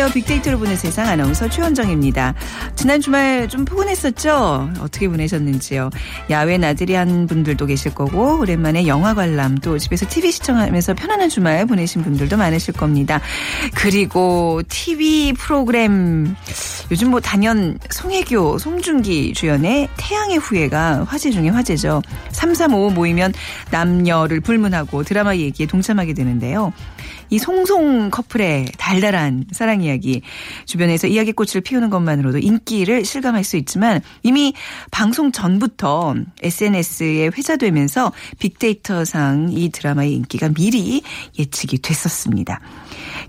[0.00, 0.14] 안녕하세요.
[0.14, 2.34] 빅데이터로 보는 세상 아나운서 최원정입니다.
[2.74, 4.70] 지난 주말 좀 포근했었죠?
[4.80, 5.90] 어떻게 보내셨는지요?
[6.30, 11.66] 야외 나들이 한 분들도 계실 거고 오랜만에 영화 관람 또 집에서 TV 시청하면서 편안한 주말
[11.66, 13.20] 보내신 분들도 많으실 겁니다.
[13.74, 16.34] 그리고 TV 프로그램
[16.90, 22.00] 요즘 뭐 단연 송혜교, 송중기 주연의 태양의 후예가 화제 중에 화제죠.
[22.32, 23.34] 335 모이면
[23.70, 26.72] 남녀를 불문하고 드라마 얘기에 동참하게 되는데요.
[27.30, 30.22] 이 송송 커플의 달달한 사랑 이야기
[30.66, 34.52] 주변에서 이야기꽃을 피우는 것만으로도 인기를 실감할 수 있지만 이미
[34.90, 41.02] 방송 전부터 SNS에 회자되면서 빅데이터상 이 드라마의 인기가 미리
[41.38, 42.60] 예측이 됐었습니다.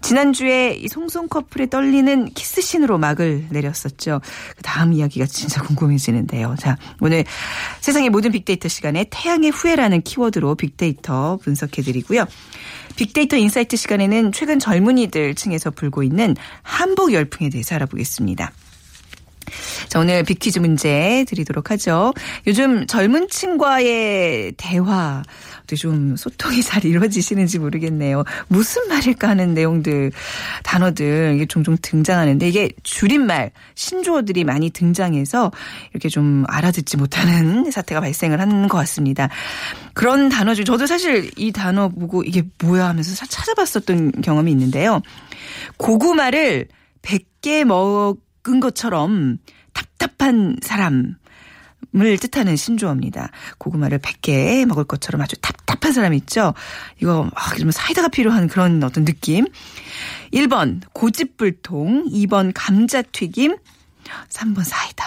[0.02, 4.22] 지난주에 이 송송 커플의 떨리는 키스신으로 막을 내렸었죠.
[4.56, 6.56] 그 다음 이야기가 진짜 궁금해지는데요.
[6.60, 7.24] 자, 오늘
[7.80, 12.26] 세상의 모든 빅데이터 시간에 태양의 후예라는 키워드로 빅데이터 분석해드리고요.
[12.96, 18.52] 빅데이터 insight 시간에는 최근 젊은이들 층에서 불고 있는 한복 열풍에 대해서 알아보겠습니다.
[19.90, 22.14] 자, 오늘 빅퀴즈 문제 드리도록 하죠.
[22.48, 25.24] 요즘 젊은 층과의 대화,
[25.76, 28.24] 좀 소통이 잘 이루어지시는지 모르겠네요.
[28.48, 30.12] 무슨 말일까 하는 내용들,
[30.64, 35.52] 단어들, 이게 종종 등장하는데 이게 줄임말, 신조어들이 많이 등장해서
[35.92, 39.30] 이렇게 좀 알아듣지 못하는 사태가 발생을 하는 것 같습니다.
[39.94, 45.02] 그런 단어 중, 저도 사실 이 단어 보고 이게 뭐야 하면서 찾아봤었던 경험이 있는데요.
[45.78, 46.68] 고구마를
[47.02, 49.38] 100개 먹은 것처럼
[49.74, 51.16] 답답한 사람.
[52.00, 53.32] 을 뜻하는 신조어입니다.
[53.58, 56.54] 고구마를 100개 먹을 것처럼 아주 답답한 사람 있죠?
[57.02, 59.46] 이거, 아, 좀 사이다가 필요한 그런 어떤 느낌.
[60.34, 62.06] 1번, 고집불통.
[62.10, 63.58] 2번, 감자튀김.
[64.30, 65.06] 3번, 사이다.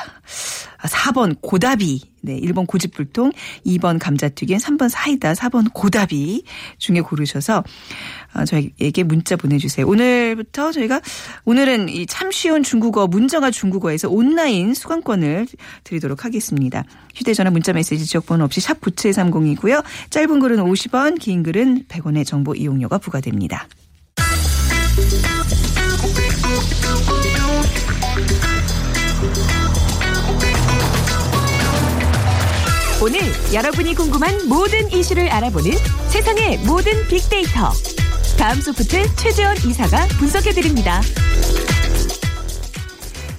[0.83, 2.03] 4번, 고다비.
[2.21, 3.33] 네, 1번 고집불통,
[3.67, 6.43] 2번 감자튀김, 3번 사이다, 4번 고다비
[6.79, 7.63] 중에 고르셔서
[8.35, 9.87] 어, 저에게 문자 보내주세요.
[9.87, 11.03] 오늘부터 저희가
[11.45, 15.49] 오늘은 이 참 쉬운 중국어 문정아 중국어에서 온라인 수강권을
[15.83, 16.85] 드리도록 하겠습니다.
[17.17, 19.83] 휴대전화 문자메시지 지역번호 없이 샵 9730이고요.
[20.11, 23.67] 짧은 글은 50원, 긴 글은 100원의 정보 이용료가 부과됩니다.
[33.05, 33.21] 오늘
[33.53, 35.73] 여러분이 궁금한 모든 이슈를 알아보는
[36.09, 37.71] 세상의 모든 빅데이터.
[38.39, 41.03] 다음 소프트 최재원 이사가 분석해드립니다.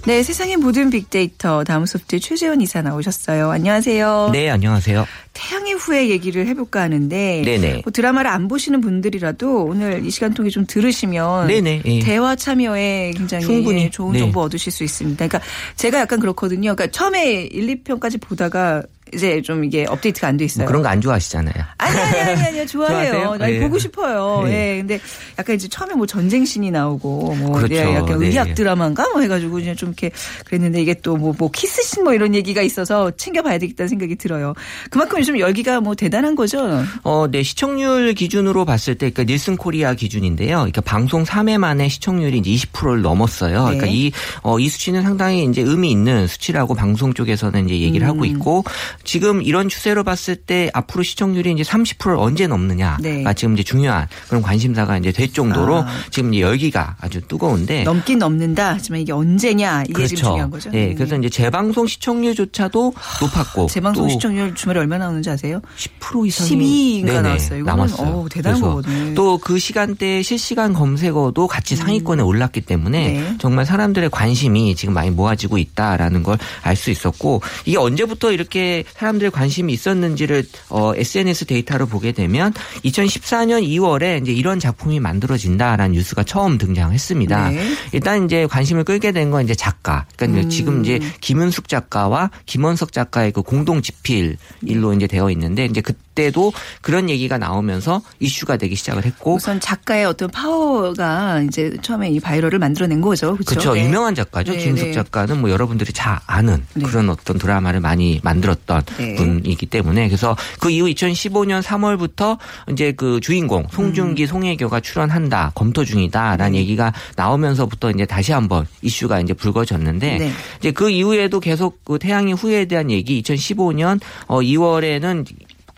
[0.06, 3.50] 네, 세상의 모든 빅데이터 다음 소프트 최재원 이사 나오셨어요.
[3.50, 4.30] 안녕하세요.
[4.34, 5.08] 네, 안녕하세요.
[5.34, 7.82] 태양의 후예 얘기를 해볼까 하는데 네네.
[7.84, 12.00] 뭐 드라마를 안 보시는 분들이라도 오늘 이 시간 통해 좀 들으시면 네네, 예.
[12.02, 14.20] 대화 참여에 굉장히 충분히, 좋은 네.
[14.20, 15.28] 정보 얻으실 수 있습니다.
[15.28, 16.76] 그러니까 제가 약간 그렇거든요.
[16.76, 18.84] 그러니까 처음에 1, 2편까지 보다가
[19.16, 20.64] 이제 좀 이게 업데이트가 안 돼 있어요.
[20.64, 21.54] 뭐 그런 거 안 좋아하시잖아요.
[21.78, 23.36] 아니, 아니, 아니, 아니, 좋아해요.
[23.38, 23.60] 나 예.
[23.60, 24.44] 보고 싶어요.
[24.48, 24.76] 예.
[24.76, 24.78] 예.
[24.78, 25.00] 근데
[25.38, 27.74] 약간 이제 처음에 뭐 전쟁신이 나오고, 뭐, 그렇죠.
[27.74, 28.28] 네, 약간 네.
[28.28, 29.10] 의학 드라마인가?
[29.12, 30.12] 뭐 해가지고 이제 좀 이렇게
[30.46, 34.54] 그랬는데 이게 또 뭐, 뭐 키스신 뭐 이런 얘기가 있어서 챙겨봐야 되겠다는 생각이 들어요.
[34.90, 36.84] 그만큼 요즘 열기가 뭐 대단한 거죠.
[37.04, 40.58] 어, 네, 시청률 기준으로 봤을 때, 그러니까 닐슨 코리아 기준인데요.
[40.58, 43.70] 그러니까 방송 3회 만에 시청률이 이제 20%를 넘었어요.
[43.70, 43.78] 네.
[43.78, 44.12] 그러니까 이,
[44.44, 48.10] 어, 이 수치는 상당히 이제 의미 있는 수치라고 방송 쪽에서는 이제 얘기를 음.
[48.12, 48.64] 하고 있고,
[49.06, 53.24] 지금 이런 추세로 봤을 때 앞으로 시청률이 이제 30%를 언제 넘느냐가 네.
[53.36, 55.88] 지금 이제 중요한 그런 관심사가 이제 될 정도로 아.
[56.12, 57.84] 지금 이제 열기가 아주 뜨거운데.
[57.84, 58.74] 넘긴 넘는다.
[58.74, 59.84] 하지만 이게 언제냐.
[59.90, 60.70] 이게 지금 중요한 거죠.
[60.72, 60.96] 네, 음.
[60.96, 63.68] 그래서 이제 재방송 시청률조차도 높았고.
[63.68, 65.62] 재방송 또 시청률 주말에 얼마 나오는지 아세요?
[66.02, 67.60] 10% 이상이 12인가 나왔어요.
[67.60, 68.08] 이거는 남았어요.
[68.08, 69.14] 어우, 대단한 거거든요.
[69.16, 73.36] 또 그 시간대 실시간 검색어도 같이 상위권에 올랐기 때문에 네.
[73.38, 79.32] 정말 사람들의 관심이 지금 많이 모아지고 있다라는 걸 알 수 있었고 이게 언제부터 이렇게 사람들의
[79.32, 82.54] 관심이 있었는지를 어, SNS 데이터를 보게 되면
[82.86, 87.50] 2014년 2월에 이제 이런 작품이 만들어진다라는 뉴스가 처음 등장했습니다.
[87.50, 87.64] 네.
[87.92, 90.06] 일단 이제 관심을 끌게 된 건 이제 작가.
[90.18, 90.50] 그러니까 음.
[90.50, 96.05] 지금 이제 김은숙 작가와 김원석 작가의 그 공동 집필 일로 이제 되어 있는데 이제 그그
[96.16, 102.20] 때도 그런 얘기가 나오면서 이슈가 되기 시작을 했고 우선 작가의 어떤 파워가 이제 처음에 이
[102.20, 103.34] 바이럴을 만들어낸 거죠.
[103.34, 103.50] 그렇죠.
[103.50, 103.74] 그렇죠.
[103.74, 103.86] 네.
[103.86, 104.54] 유명한 작가죠.
[104.54, 104.94] 네, 김숙 네.
[104.94, 106.84] 작가는 뭐 여러분들이 잘 아는 네.
[106.84, 109.16] 그런 어떤 드라마를 많이 만들었던 네.
[109.16, 112.38] 분이기 때문에 그래서 그 이후 2015년 3월부터
[112.72, 114.28] 이제 그 주인공 송중기, 음.
[114.28, 116.60] 송혜교가 출연한다, 검토 중이다라는 네.
[116.60, 120.32] 얘기가 나오면서부터 이제 다시 한번 이슈가 이제 불거졌는데 네.
[120.60, 125.26] 이제 그 이후에도 계속 그 태양의 후예에 대한 얘기 2015년 어 2월에는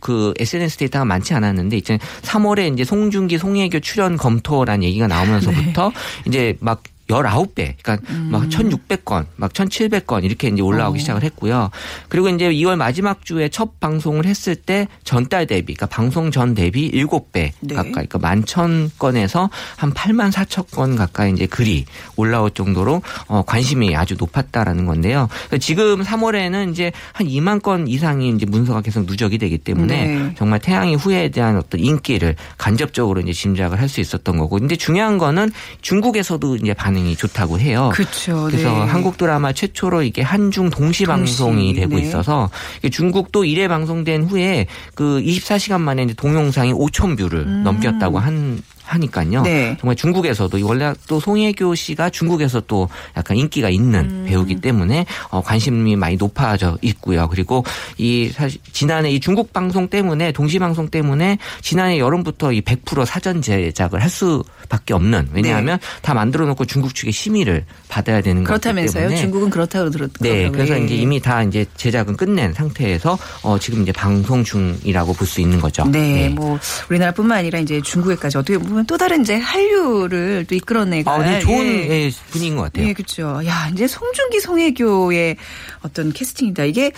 [0.02, 5.92] 그 SNS 데이터가 많지 않았는데 이제 3월에 이제 송중기, 송혜교 출연 검토란 얘기가 나오면서부터
[6.26, 7.98] 이제 막 19배, 그러니까
[8.30, 11.72] 막 1,600건, 막 1,700건 이렇게 이제 올라오기 시작을 했고요.
[12.10, 16.92] 그리고 이제 2월 마지막 주에 첫 방송을 했을 때 전달 대비, 그러니까 방송 전 대비
[16.92, 17.76] 7배 네.
[17.76, 24.16] 가까이, 그러니까 11,000건에서 한 8만 4천 건 가까이 이제 글이 올라올 정도로 어, 관심이 아주
[24.18, 25.28] 높았다라는 건데요.
[25.48, 30.36] 그러니까 지금 3월에는 이제 한 2만 건 이상이 이제 문서가 계속 누적이 되기 때문에 네.
[30.38, 34.60] 정말 태양의 후예에 대한 어떤 인기를 간접적으로 이제 짐작을 할 수 있었던 거고.
[34.60, 35.52] 근데 중요한 거는
[35.82, 37.92] 중국에서도 이제 반 응이 좋다고 해요.
[37.94, 38.46] 그렇죠.
[38.46, 38.86] 그래서 네.
[38.86, 42.02] 한국 드라마 최초로 이게 한중 동시 방송이 동시, 되고 네.
[42.02, 42.50] 있어서
[42.92, 49.40] 중국도 1회 방송된 후에 그 24시간 만에 동영상이 5천 view를 넘겼다고 한 하니까요.
[49.40, 49.44] 음.
[49.44, 49.78] 네.
[49.80, 54.26] 정말 중국에서도 원래 또 송혜교 씨가 중국에서 또 약간 인기가 있는 음.
[54.28, 57.28] 배우기 때문에 어, 관심이 많이 높아져 있고요.
[57.30, 57.64] 그리고
[57.98, 63.42] 이 사실 지난해 이 중국 방송 때문에 동시 방송 때문에 지난해 여름부터 이 100% 사전
[63.42, 68.60] 제작을 할 수밖에 없는 왜냐하면 다 만들어 놓고 중국 측의 심의를 받아야 되는 거기 네.
[68.60, 69.02] 그렇다면서요?
[69.04, 70.34] 때문에 중국은 그렇다고 들었거든요.
[70.34, 75.28] 네, 그래서 이제 이미 다 이제 제작은 끝낸 상태에서 어 지금 이제 방송 중이라고 볼
[75.28, 75.84] 수 있는 거죠.
[75.84, 76.58] 네, 뭐
[76.90, 81.66] 우리나라뿐만 아니라 이제 중국에까지 어떻게 보면 또 다른 이제 한류를 또 이끌어내가 아, 네, 좋은
[81.66, 82.06] 예.
[82.06, 82.88] 예, 분위기인 것 같아요.
[82.88, 83.42] 예, 그렇죠.
[83.46, 85.38] 야, 이제 송중기, 송혜교의
[85.82, 86.66] 어떤 캐스팅이다.
[86.66, 86.92] 이게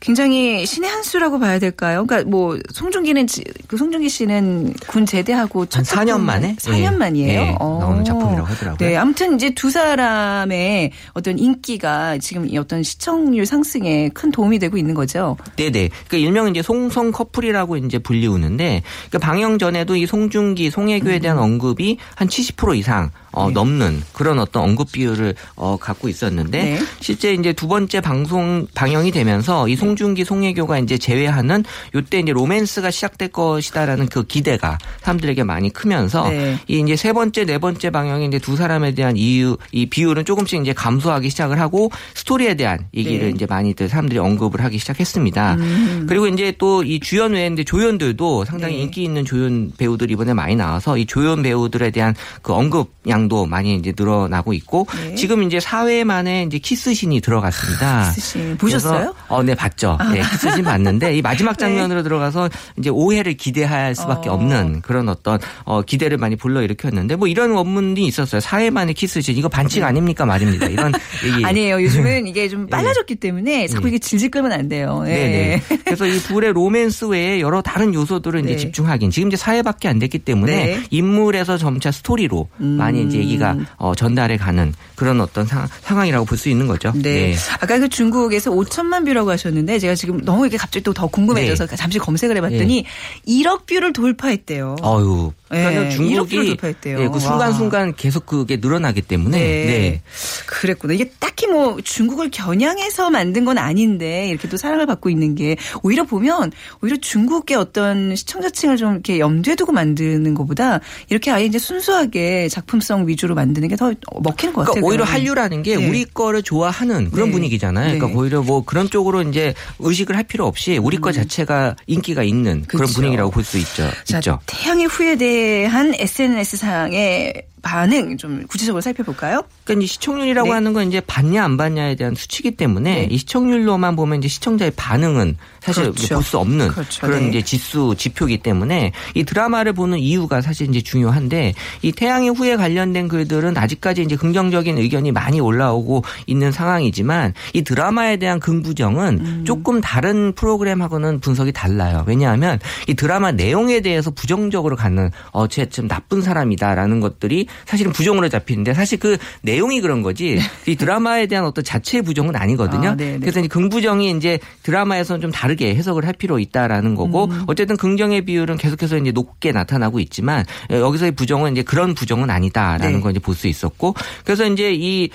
[0.00, 2.04] 굉장히 신의 한 수라고 봐야 될까요?
[2.06, 6.56] 그러니까 뭐 송중기는 지- 그 송중기 씨는 군 제대하고 첫한 4년 작품- 만에?
[6.58, 6.90] 4년 예.
[6.90, 7.40] 만이에요.
[7.40, 7.78] 예, 어.
[7.80, 8.88] 나오는 작품이라고 하더라고요.
[8.88, 14.76] 네, 아무튼 이제 두 사람의 어떤 인기가 지금 이 어떤 시청률 상승에 큰 도움이 되고
[14.78, 15.36] 있는 거죠.
[15.56, 15.90] 네 네.
[16.08, 21.98] 그러니까 일명 이제 송송 커플이라고 이제 불리우는데, 그러니까 방영 전에도 이 송중기, 송혜교에 대한 언급이
[22.14, 23.54] 한 70% 이상 어, 네.
[23.54, 26.78] 넘는 그런 어떤 언급 비율을 어, 갖고 있었는데, 네.
[27.00, 32.90] 실제 이제 두 번째 방송 방영이 되면서 이 송중기, 송혜교가 이제 제외하는 요때 이제 로맨스가
[32.90, 36.58] 시작될 것이다라는 그 기대가 사람들에게 많이 크면서 네.
[36.68, 40.60] 이 이제 세 번째, 네 번째 방영에 이제 두 사람에 대한 이유, 이 비율은 조금씩
[40.60, 43.32] 이제 감소하기 시작을 하고 스토리에 대한 얘기를 네.
[43.34, 45.54] 이제 많이들 사람들이 언급을 하기 시작했습니다.
[45.54, 46.06] 음.
[46.08, 48.82] 그리고 이제 또 이 주연 외에 이제 조연들도 상당히 네.
[48.82, 53.76] 인기 있는 조연 배우들이 이번에 많이 나와서 이 조연 배우들에 대한 그 언급 양도 많이
[53.76, 55.14] 이제 늘어나고 있고 네.
[55.14, 58.10] 지금 이제 4회 만에 이제 키스신이 들어갔습니다.
[58.14, 58.56] 키스신.
[58.56, 59.14] 보셨어요?
[59.28, 59.98] 어, 네, 봤죠.
[60.12, 64.32] 네, 키스신 봤는데 이 마지막 장면으로 들어가서 이제 5회를 기대할 수밖에 어.
[64.32, 68.40] 없는 그런 어떤 어, 기대를 많이 불러일으켰는데 뭐 이런 원문이 있었어요.
[68.40, 70.66] 4회 만에 키스신 이거 반칙 아닙니까 말입니다.
[70.66, 70.92] 이런
[71.24, 71.44] 얘기.
[71.44, 71.82] 아니에요.
[71.82, 73.88] 요즘은 이게 좀 빨라졌기 때문에 자꾸 네.
[73.90, 75.04] 이게 질질 끌면 안 돼요.
[75.06, 75.10] 예.
[75.10, 75.62] 네네.
[75.84, 78.56] 그래서 이 둘의 로맨스 외에 여러 다른 요소들을 이제 네.
[78.56, 80.76] 집중하긴 지금 이제 4회밖에 안 됐기 때문에 네.
[80.76, 80.84] 음.
[80.90, 86.48] 인물에서 점차 스토리로 많이 이제 얘기가 어, 전달해 가는 그런 어떤 상, 상황이라고 볼 수
[86.48, 86.92] 있는 거죠.
[86.94, 87.34] 네.
[87.60, 91.98] 아까 그 중국에서 5천만 view라고 하셨는데 제가 지금 너무 이게 갑자기 또 더 궁금해져서 잠시
[91.98, 92.84] 검색을 해봤더니
[93.26, 94.76] 1억 view를 돌파했대요.
[94.82, 95.32] 어유.
[95.50, 97.00] 그러니까 네, 중국이 1억 view를 돌파했대요.
[97.00, 97.18] 예, 그 와.
[97.18, 99.64] 순간순간 계속 그게 늘어나기 때문에 네.
[99.66, 100.02] 네.
[100.46, 100.94] 그랬구나.
[100.94, 106.04] 이게 딱히 뭐 중국을 겨냥해서 만든 건 아닌데 이렇게 또 사랑을 받고 있는 게 오히려
[106.04, 106.52] 보면
[106.82, 113.08] 오히려 중국의 어떤 시청자층을 좀 이렇게 염두에 두고 만드는 것보다 이렇게 아예 이제 순수하게 작품성
[113.08, 114.74] 위주로 만드는 게 더 먹히는 것 같아요.
[114.74, 115.12] 그러니까 오히려 그거는.
[115.20, 115.88] 한류라는 게 네.
[115.88, 117.32] 우리 거를 좋아하는 그런 네.
[117.32, 117.92] 분위기잖아요.
[117.92, 117.98] 네.
[117.98, 122.62] 그러니까 오히려 뭐 그런 쪽으로 이제 의식을 할 필요 없이 우리 거 자체가 인기가 있는
[122.62, 122.66] 그런 음.
[122.66, 122.94] 그렇죠.
[122.94, 123.88] 분위기라고 볼 수 있죠.
[124.04, 124.38] 자, 있죠.
[124.44, 129.42] 태양의 후에 대한 SNS 상의 반응 좀 구체적으로 살펴볼까요?
[129.64, 130.54] 그러니까 이 시청률이라고 네.
[130.54, 133.08] 하는 건 이제 받냐 안 받냐에 대한 수치이기 때문에 네.
[133.10, 136.14] 이 시청률로만 보면 이제 시청자의 반응은 사실 그렇죠.
[136.14, 137.06] 볼수 없는 그렇죠.
[137.06, 137.28] 그런 네.
[137.28, 143.08] 이제 지수 지표이기 때문에 이 드라마를 보는 이유가 사실 이제 중요한데 이 태양의 후에 관련된
[143.08, 149.44] 글들은 아직까지 이제 긍정적인 의견이 많이 올라오고 있는 상황이지만 이 드라마에 대한 긍부정은 음.
[149.44, 152.04] 조금 다른 프로그램하고는 분석이 달라요.
[152.06, 158.98] 왜냐하면 이 드라마 내용에 대해서 부정적으로 갖는 어쟤좀 나쁜 사람이다라는 것들이 사실은 부정으로 잡히는데 사실
[158.98, 162.90] 그 내용이 그런 거지 이 드라마에 대한 어떤 자체의 부정은 아니거든요.
[162.90, 163.18] 아, 네, 네.
[163.18, 167.44] 그래서 이제 긍부정이 이제 드라마에서는 좀 다르게 해석을 할 필요 있다라는 거고 음.
[167.46, 173.00] 어쨌든 긍정의 비율은 계속해서 이제 높게 나타나고 있지만 여기서의 부정은 이제 그런 부정은 아니다라는 네.
[173.00, 175.08] 걸 이제 볼 수 있었고 그래서 이제 이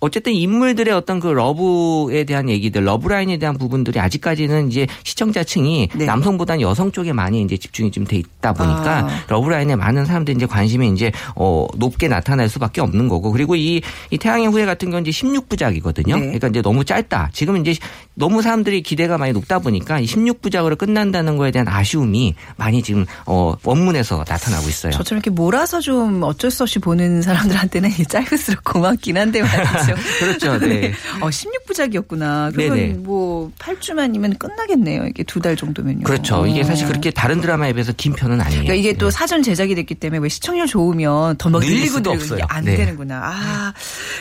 [0.00, 6.04] 어쨌든 인물들의 어떤 그 러브에 대한 얘기들, 러브라인에 대한 부분들이 아직까지는 이제 시청자층이 네.
[6.04, 9.24] 남성보다는 여성 쪽에 많이 이제 집중이 좀 돼 있다 보니까 아.
[9.28, 14.18] 러브라인에 많은 사람들이 이제 관심이 이제 어 높게 나타날 수밖에 없는 거고 그리고 이, 이
[14.18, 16.14] 태양의 후예 같은 경우는 이제 16부작이거든요.
[16.14, 16.20] 네.
[16.20, 17.30] 그러니까 이제 너무 짧다.
[17.32, 17.74] 지금 이제
[18.20, 23.54] 너무 사람들이 기대가 많이 높다 보니까 이 16부작으로 끝난다는 거에 대한 아쉬움이 많이 지금 어
[23.64, 24.92] 원문에서 나타나고 있어요.
[24.92, 29.94] 저처럼 이렇게 몰아서 좀 어쩔 수 없이 보는 사람들한테는 이 짧을수록 고맙긴 한데 말이죠.
[30.20, 30.58] 그렇죠.
[30.64, 30.92] 네.
[31.20, 32.54] 어, 16부작이었구나.
[32.54, 32.94] 그러면 네네.
[32.98, 35.06] 뭐 8주만이면 끝나겠네요.
[35.06, 36.02] 이게 두 달 정도면요.
[36.04, 36.44] 그렇죠.
[36.46, 36.88] 이게 사실 어.
[36.88, 38.62] 그렇게 다른 드라마에 비해서 긴 편은 아니에요.
[38.64, 42.34] 그러니까 이게 또 사전 제작이 됐기 때문에 왜 시청률 좋으면 더 막 늘리고 늘리고.
[42.34, 42.76] 이게 안 네.
[42.76, 43.20] 되는구나.
[43.24, 43.72] 아,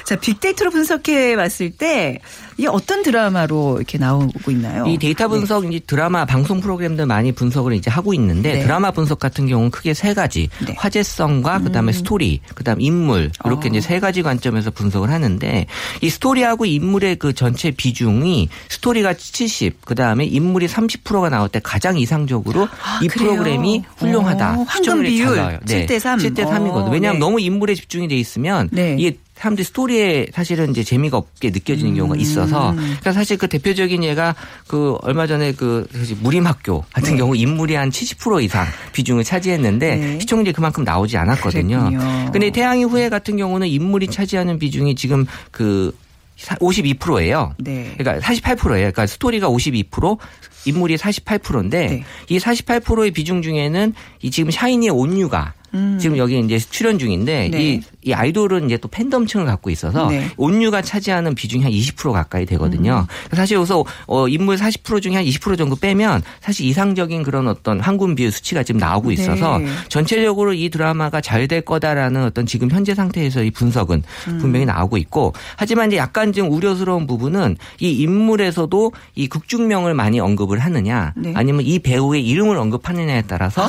[0.05, 2.19] 자 빅데이터로 분석해 봤을 때
[2.59, 4.85] 이게 어떤 드라마로 이렇게 나오고 있나요?
[4.85, 8.63] 이 데이터 분석 이제 드라마 방송 프로그램들 많이 분석을 이제 하고 있는데 네.
[8.63, 10.75] 드라마 분석 같은 경우는 크게 세 가지 네.
[10.77, 13.71] 화제성과 그다음에 스토리 그다음 인물 이렇게 어.
[13.71, 15.67] 이제 세 가지 관점에서 분석을 하는데
[16.01, 22.63] 이 스토리하고 인물의 그 전체 비중이 스토리가 70 그다음에 인물이 30%가 나올 때 가장 이상적으로
[22.83, 23.31] 아, 이 그래요?
[23.31, 25.59] 프로그램이 훌륭하다 어, 황금 비율 잘 나와요.
[25.65, 26.19] 7대 3.
[26.19, 26.87] 7대 3이거든요.
[26.87, 27.19] 어, 왜냐하면 네.
[27.19, 28.97] 너무 인물에 집중이 돼 있으면 네.
[28.99, 32.19] 이게 사람들이 스토리에 사실은 이제 재미가 없게 느껴지는 경우가 음.
[32.19, 34.35] 있어서 그러니까 사실 그 대표적인 예가
[34.67, 35.87] 그 얼마 전에 그
[36.19, 37.17] 무림학교 같은 네.
[37.17, 40.19] 경우 인물이 한 70% 이상 비중을 차지했는데 네.
[40.19, 41.89] 시청률이 그만큼 나오지 않았거든요.
[41.89, 42.31] 그랬군요.
[42.33, 45.95] 근데 태양의 후예 같은 경우는 인물이 차지하는 비중이 지금 그
[46.37, 47.53] 52%예요.
[47.59, 47.93] 네.
[47.97, 48.91] 그러니까 48%예요.
[48.91, 50.17] 그러니까 스토리가 52%,
[50.65, 52.03] 인물이 48%인데 네.
[52.27, 55.53] 이 48%의 비중 중에는 이 지금 샤이니의 온유가
[55.99, 57.51] 지금 여기 이제 출연 중인데 음.
[57.51, 57.63] 네.
[57.63, 60.19] 이, 이 아이돌은 이제 또 팬덤층을 갖고 있어서 네.
[60.19, 60.29] 음.
[60.37, 63.05] 온유가 차지하는 비중이 한 20% 가까이 되거든요.
[63.33, 68.15] 사실 여기서 어, 인물 40% 중에 한 20% 정도 빼면 사실 이상적인 그런 어떤 황금
[68.15, 69.67] 비율 수치가 지금 나오고 있어서 네.
[69.89, 74.37] 전체적으로 이 드라마가 잘 될 거다라는 어떤 지금 현재 상태에서 이 분석은 음.
[74.39, 80.59] 분명히 나오고 있고 하지만 이제 약간 좀 우려스러운 부분은 이 인물에서도 이 극중명을 많이 언급을
[80.59, 81.33] 하느냐 네.
[81.35, 83.63] 아니면 이 배우의 이름을 언급하느냐에 따라서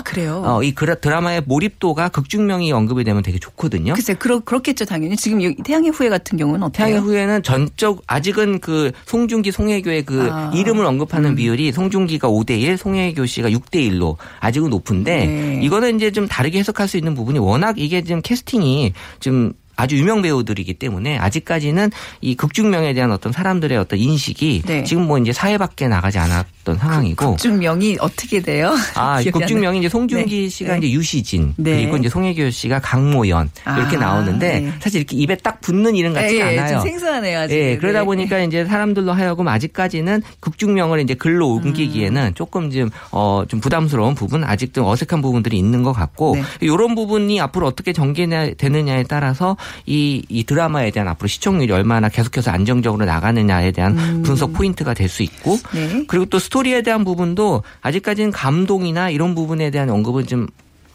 [0.44, 0.56] 아?
[0.56, 3.94] 어, 이 드라마의 몰입도 가 극중명이 언급이 되면 되게 좋거든요.
[3.94, 6.86] 글쎄 그렇 그렇겠죠 당연히 지금 이 태양의 후예 같은 경우는 어때요?
[6.86, 10.52] 태양의 후예는 전적 아직은 그 송중기 송혜교의 그 아.
[10.54, 15.60] 이름을 언급하는 비율이 송중기가 5대 1, 송혜교 씨가 6대 1로 아직은 높은데 네.
[15.62, 20.20] 이거는 이제 좀 다르게 해석할 수 있는 부분이 워낙 이게 지금 캐스팅이 좀 아주 유명
[20.20, 24.84] 배우들이기 때문에 아직까지는 이 극중명에 대한 어떤 사람들의 어떤 인식이 네.
[24.84, 28.74] 지금 뭐 이제 사회 밖에 나가지 않았 던 상황이고 중명이 어떻게 돼요?
[28.94, 30.48] 아, 극중명이 이제 송중기 네.
[30.48, 30.78] 씨가 네.
[30.78, 31.76] 이제 유시진 네.
[31.82, 34.72] 그리고 이제 송혜교 씨가 강모연 이렇게 아, 나오는데 네.
[34.80, 36.12] 사실 이렇게 입에 딱 붙는 이름.
[36.12, 36.74] 같지가 예, 예, 않아요.
[36.80, 37.54] 좀 생소하네요 아직.
[37.54, 38.04] 예, 그러다 네.
[38.04, 42.34] 보니까 이제 사람들로 하여금 아직까지는 극중명을 이제 글로 옮기기에는 음.
[42.34, 46.42] 조금 좀, 어, 좀 부담스러운 부분, 아직도 어색한 부분들이 있는 것 같고, 네.
[46.60, 53.04] 이런 부분이 앞으로 어떻게 전개되느냐에 따라서 이, 이 드라마에 대한 앞으로 시청률이 얼마나 계속해서 안정적으로
[53.04, 55.58] 나가느냐에 대한 분석 포인트가 될 수 있고, 음.
[55.74, 56.04] 네.
[56.06, 60.48] 그리고 또 스토리에 대한 부분도 아직까지는 감동이나 이런 부분에 대한 언급은 좀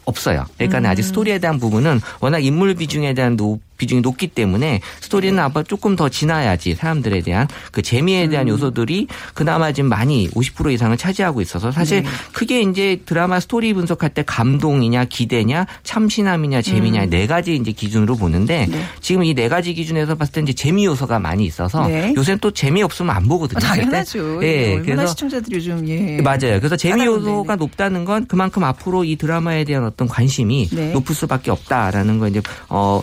[0.03, 0.45] 없어요.
[0.57, 5.37] 그러니까 는 아직 스토리에 대한 부분은 워낙 인물 비중에 대한 높, 비중이 높기 때문에 스토리는
[5.39, 10.95] 아마 조금 더 지나야지 사람들에 대한 그 재미에 대한 요소들이 그나마 지금 많이 50% 이상을
[10.97, 12.03] 차지하고 있어서 사실
[12.33, 18.65] 크게 이제 드라마 스토리 분석할 때 감동이냐 기대냐 참신함이냐 재미냐 네 가지 이제 기준으로 보는데
[18.69, 18.83] 네.
[19.01, 22.13] 지금 이 네 가지 기준에서 봤을 때 이제 재미 요소가 많이 있어서 네.
[22.15, 23.57] 요새는 또 재미 없으면 안 보거든요.
[23.57, 24.41] 아, 당연하죠.
[24.43, 26.21] 예, 예, 그래서 시청자들이 요즘 예.
[26.21, 26.59] 맞아요.
[26.59, 30.93] 그래서 재미 요소가 높다는 건 그만큼 앞으로 이 드라마에 대한 어떤 관심이 네.
[30.93, 33.01] 높을 수밖에 없다라는 거 이제 어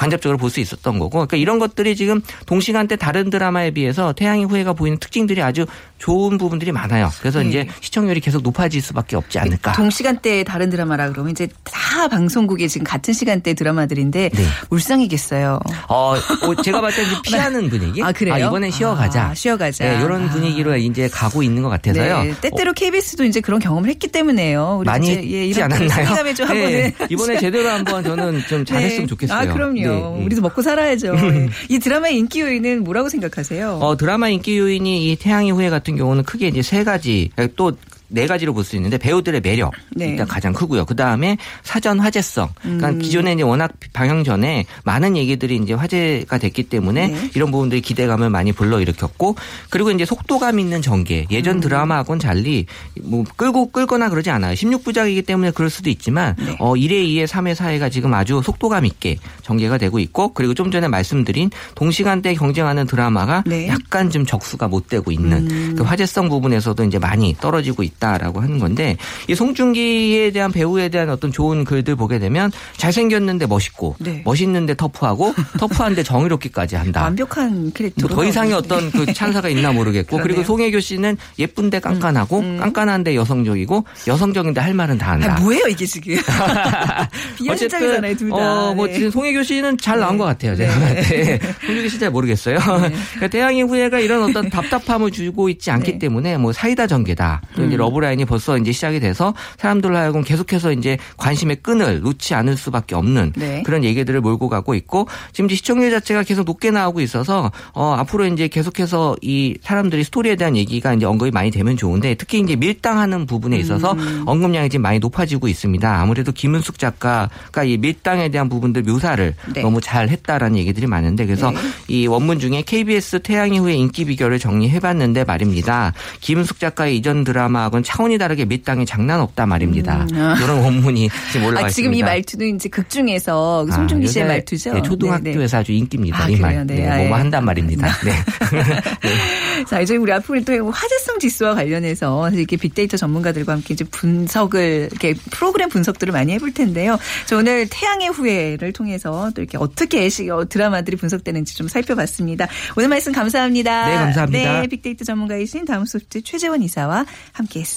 [0.00, 1.10] 간접적으로 볼 수 있었던 거고.
[1.10, 5.66] 그러니까 이런 것들이 지금 동시간대 다른 드라마에 비해서 태양의 후예가 보이는 특징들이 아주
[6.00, 7.10] 좋은 부분들이 많아요.
[7.20, 7.48] 그래서 네.
[7.48, 9.72] 이제 시청률이 계속 높아질 수밖에 없지 않을까.
[9.72, 14.44] 동시간대에 다른 드라마라 그러면 이제 다 방송국에 지금 같은 시간대 드라마들인데 네.
[14.70, 15.60] 울상이겠어요.
[15.88, 18.02] 어, 어, 제가 봤을 때 피하는 분위기.
[18.02, 18.46] 아, 그래요?
[18.46, 19.26] 이번엔 쉬어가자.
[19.26, 19.84] 아, 쉬어가자.
[19.84, 20.30] 네, 이런 아.
[20.30, 22.22] 분위기로 이제 가고 있는 것 같아서요.
[22.24, 24.82] 네, 때때로 KBS도 이제 그런 경험을 했기 때문에요.
[24.86, 26.06] 많이 이제, 예, 이런 않았나요?
[26.06, 29.06] 상담해 좀 네, 한번은 이번에 제대로 한번 저는 좀 잘했으면 네.
[29.06, 29.38] 좋겠어요.
[29.38, 29.74] 아, 그럼요.
[29.74, 30.24] 네, 네.
[30.24, 31.14] 우리도 먹고 살아야죠.
[31.16, 31.48] 예.
[31.68, 33.78] 이 드라마의 인기 요인은 뭐라고 생각하세요?
[33.82, 37.72] 어, 드라마 인기 요인이 이 태양의 후예 같은 경우는 크게 이제 세 가지 또
[38.10, 40.08] 네 가지로 볼 수 있는데 배우들의 매력 네.
[40.10, 40.84] 일단 가장 크고요.
[40.84, 42.50] 그 다음에 사전 화제성.
[42.60, 42.98] 그러니까 음.
[42.98, 47.30] 기존에 이제 워낙 방영 전에 많은 얘기들이 이제 화제가 됐기 때문에 네.
[47.34, 49.36] 이런 부분들이 기대감을 많이 불러일으켰고
[49.70, 51.26] 그리고 이제 속도감 있는 전개.
[51.30, 51.60] 예전 음.
[51.60, 52.66] 드라마하고는 달리
[53.02, 54.54] 뭐 끌고 끌거나 그러지 않아요.
[54.54, 56.56] 16부작이기 때문에 그럴 수도 있지만 네.
[56.58, 60.88] 어 1회, 2회, 3회, 4회가 지금 아주 속도감 있게 전개가 되고 있고 그리고 좀 전에
[60.88, 63.68] 말씀드린 동시간대 경쟁하는 드라마가 네.
[63.68, 65.74] 약간 좀 적수가 못 되고 있는 음.
[65.76, 67.99] 그 화제성 부분에서도 이제 많이 떨어지고 있다.
[68.00, 68.96] 있다라고 하는 건데
[69.28, 74.22] 이 송중기에 대한 배우에 대한 어떤 좋은 글들 보게 되면 잘생겼는데 멋있고 네.
[74.24, 77.02] 멋있는데 터프하고 터프한데 정의롭기까지 한다.
[77.02, 78.74] 완벽한 캐릭터로 뭐더 이상의 나오는데.
[78.74, 80.16] 어떤 그 찬사가 있나 모르겠고.
[80.16, 85.36] 음, 그리고 송혜교 씨는 예쁜데 깐깐하고 깐깐한데 여성적이고 여성적인데 할 말은 다 한다.
[85.36, 86.16] 아, 뭐예요 이게 지금?
[87.36, 88.36] 비현실적이잖아요 둘 다.
[88.36, 88.94] 어, 뭐 네.
[88.94, 90.56] 지금 송혜교 씨는 잘 나온 것 같아요.
[90.56, 90.94] 제가 네.
[90.94, 91.40] 봤을 때.
[91.66, 92.56] 송혜교 씨 잘 모르겠어요.
[92.58, 95.98] 그러니까 태양의 후예가 이런 어떤 답답함을 주고 있지 않기 네.
[95.98, 97.42] 때문에 뭐 사이다 전개다.
[97.54, 102.56] 또 이제 러브라인이 벌써 이제 시작이 돼서 사람들로 하여금 계속해서 이제 관심의 끈을 놓지 않을
[102.56, 103.62] 수밖에 없는 네.
[103.64, 108.26] 그런 얘기들을 몰고 가고 있고 지금 이제 시청률 자체가 계속 높게 나오고 있어서 어 앞으로
[108.26, 113.26] 이제 계속해서 이 사람들이 스토리에 대한 얘기가 이제 언급이 많이 되면 좋은데 특히 이제 밀당하는
[113.26, 114.24] 부분에 있어서 음.
[114.26, 116.00] 언급량이 지금 많이 높아지고 있습니다.
[116.00, 119.62] 아무래도 김은숙 작가가 이 밀당에 대한 부분들 묘사를 네.
[119.62, 121.58] 너무 잘 했다라는 얘기들이 많은데 그래서 네.
[121.88, 125.92] 이 원문 중에 KBS 태양의 후예 인기 비결을 정리해봤는데 말입니다.
[126.20, 130.06] 김은숙 작가의 이전 드라마하고는 차원이 다르게 밀당이 장난 없다 말입니다.
[130.10, 132.06] 이런 원문이 지금 올라와 아, 지금 이 있습니다.
[132.06, 134.72] 말투는 이제 극 중에서 그 송중기 씨의 말투죠.
[134.74, 135.56] 네, 초등학교에서 네, 네.
[135.56, 136.24] 아주 인기입니다.
[136.24, 136.66] 아, 이 말.
[136.66, 136.74] 네.
[136.76, 137.12] 네, 아, 뭐뭐 예.
[137.12, 137.88] 한단 말입니다.
[138.04, 139.64] 네.
[139.68, 145.14] 자, 이제 우리 앞으로 또 화제성 지수와 관련해서 이렇게 빅데이터 전문가들과 함께 이제 분석을 이렇게
[145.30, 146.98] 프로그램 분석들을 많이 해볼 텐데요.
[147.26, 152.46] 저 오늘 태양의 후예를 통해서 또 이렇게 어떻게 시- 어, 드라마들이 분석되는지 좀 살펴봤습니다.
[152.76, 153.88] 오늘 말씀 감사합니다.
[153.88, 154.60] 네, 감사합니다.
[154.62, 157.69] 네, 빅데이터 전문가이신 다음 소프트 최재원 이사와 함께 했습니다.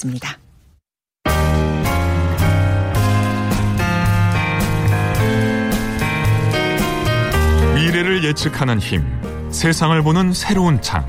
[7.74, 9.04] 미래를 예측하는 힘,
[9.50, 11.06] 세상을 보는 새로운 창,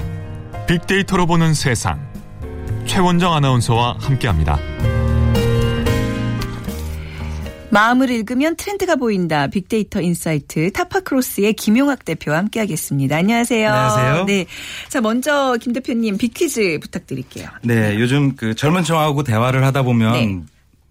[0.68, 2.00] 빅데이터로 보는 세상.
[2.86, 4.60] 최원정 아나운서와 함께합니다.
[7.75, 9.48] 마음을 읽으면 트렌드가 보인다.
[9.48, 13.17] 빅데이터 insight 타파크로스의 김용학 대표와 함께하겠습니다.
[13.17, 13.70] 안녕하세요.
[13.70, 14.25] 안녕하세요.
[14.27, 14.46] 네.
[14.88, 17.50] 자, 먼저 김 대표님 빅퀴즈 부탁드릴게요.
[17.63, 20.41] 네, 요즘 그 젊은 층하고 대화를 하다 보면 네.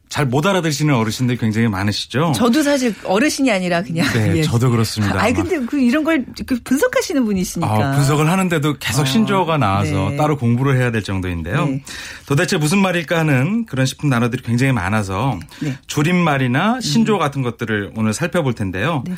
[0.09, 2.33] 잘 못 알아들으시는 어르신들 굉장히 많으시죠?
[2.37, 4.07] 저도 사실 어르신이 아니라 그냥.
[4.13, 4.43] 네, 예.
[4.43, 5.21] 저도 그렇습니다.
[5.21, 7.73] 아니 근데 그 이런 걸그 분석하시는 분이시니까.
[7.73, 10.17] 아, 분석을 하는데도 계속 신조어가 나와서 네.
[10.17, 11.67] 따로 공부를 해야 될 정도인데요.
[11.67, 11.83] 네.
[12.27, 15.77] 도대체 무슨 말일까 하는 그런 싶은 단어들이 굉장히 많아서 네.
[15.87, 19.03] 줄임말이나 신조어 같은 것들을 오늘 살펴볼 텐데요.
[19.07, 19.15] 네.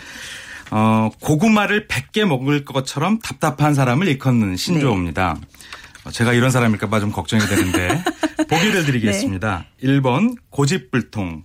[0.70, 5.36] 어, 고구마를 100개 먹을 것처럼 답답한 사람을 일컫는 신조어입니다.
[5.40, 5.46] 네.
[6.06, 8.02] 어, 제가 이런 사람일까봐 좀 걱정이 되는데
[8.48, 9.64] 보기를 드리겠습니다.
[9.82, 11.44] 1번 고집불통,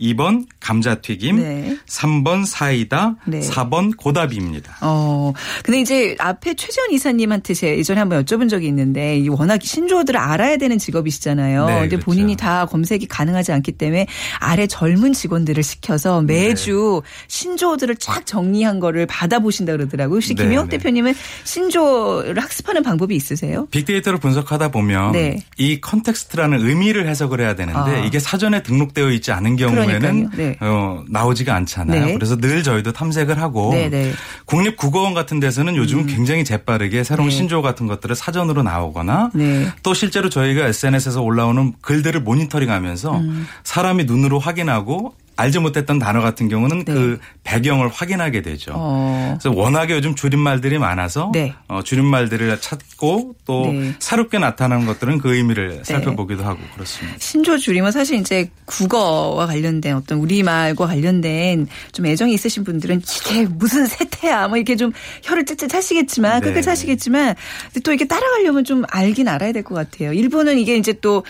[0.00, 1.76] 2번 감자튀김, 네.
[1.86, 3.40] 3번 사이다, 네.
[3.40, 4.76] 4번 고답입니다.
[4.80, 10.18] 어, 근데 이제 앞에 최재원 이사님한테 제가 예전에 한번 여쭤본 적이 있는데 이 워낙 신조어들을
[10.18, 11.66] 알아야 되는 직업이시잖아요.
[11.66, 12.04] 네, 근데 그렇죠.
[12.04, 14.06] 본인이 다 검색이 가능하지 않기 때문에
[14.40, 20.16] 아래 젊은 직원들을 시켜서 매주 신조어들을 쫙 정리한 거를 받아보신다 그러더라고요.
[20.16, 20.78] 혹시 네, 김용학 네.
[20.78, 21.14] 대표님은
[21.44, 23.66] 신조어를 학습하는 방법이 있으세요?
[23.70, 25.44] 빅데이터를 분석하다 보면 네.
[25.58, 28.04] 이 context라는 의미를 해석을 해야 되는데 아.
[28.04, 30.36] 이게 사전에 등록되어 있지 않은 경우에 는 그러니까요.
[30.36, 30.56] 네.
[30.60, 32.06] 어, 나오지가 않잖아요.
[32.06, 32.14] 네.
[32.14, 34.12] 그래서 늘 저희도 탐색을 하고 네, 네.
[34.46, 37.34] 국립국어원 같은 데서는 요즘은 굉장히 재빠르게 새로운 네.
[37.36, 39.68] 신조어 같은 것들을 사전으로 나오거나 네.
[39.82, 43.46] 또 실제로 저희가 SNS에서 올라오는 글들을 모니터링하면서 음.
[43.64, 46.92] 사람이 눈으로 확인하고 알지 못했던 단어 같은 경우는 네.
[46.92, 48.72] 그 배경을 확인하게 되죠.
[48.74, 49.36] 어.
[49.40, 51.52] 그래서 워낙에 요즘 줄임말들이 많아서 네.
[51.68, 53.94] 어, 줄임말들을 찾고 또 네.
[53.98, 57.18] 새롭게 나타나는 것들은 그 의미를 살펴보기도 하고 그렇습니다.
[57.18, 63.86] 신조어 줄이면 사실 이제 국어와 관련된 어떤 우리말과 관련된 좀 애정이 있으신 분들은 이게 무슨
[63.86, 64.92] 세태야 뭐 이렇게 좀
[65.24, 66.46] 혀를 찔찔 하시겠지만 네.
[66.52, 70.12] 끝끝 하시겠지만 근데 또 이렇게 따라가려면 좀 알긴 알아야 될 것 같아요.
[70.12, 71.24] 일본은 이게 이제 또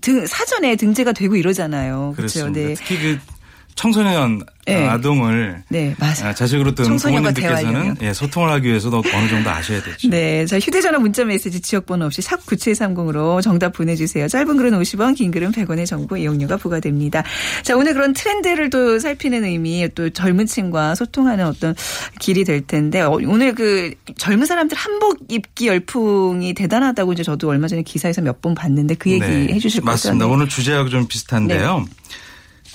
[0.00, 2.12] 등, 사전에 등재가 되고 이러잖아요.
[2.16, 2.48] 그렇죠.
[2.50, 2.74] 네.
[2.74, 3.18] 특히 그
[3.78, 4.86] 청소년 네.
[4.86, 6.26] 아동을 네, 맞아요.
[6.26, 7.96] 아, 자식으로 둔 부모님들께서는.
[8.02, 10.10] 예, 소통을 하기 위해서도 어느 정도 아셔야 되죠.
[10.10, 10.44] 네.
[10.46, 14.26] 자, 휴대전화 문자 메시지 지역번호 없이 샵 9730으로 정답 보내주세요.
[14.26, 17.22] 짧은 글은 50원, 긴 글은 100원의 정보 이용료가 부과됩니다.
[17.62, 21.74] 자, 오늘 그런 트렌드를 또 살피는 의미, 또 젊은 층과 소통하는 어떤
[22.18, 27.68] 길이 될 텐데, 어, 오늘 그 젊은 사람들 한복 입기 열풍이 대단하다고 이제 저도 얼마
[27.68, 29.90] 전에 기사에서 몇 번 봤는데 그 얘기 네, 해주실 거죠?
[29.90, 30.26] 맞습니다.
[30.28, 31.84] 오늘 주제하고 좀 비슷한데요.